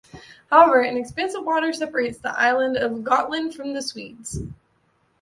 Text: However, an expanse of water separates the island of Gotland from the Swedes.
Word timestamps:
However, 0.49 0.81
an 0.81 0.97
expanse 0.97 1.35
of 1.35 1.43
water 1.45 1.71
separates 1.73 2.17
the 2.17 2.31
island 2.31 2.75
of 2.75 3.03
Gotland 3.03 3.53
from 3.53 3.73
the 3.73 3.83
Swedes. 3.83 4.41